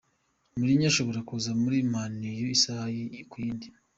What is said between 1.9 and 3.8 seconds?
Man u isaha kuyindi